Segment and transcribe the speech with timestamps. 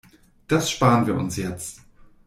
[0.47, 1.81] Das spar'n wir uns jetzt.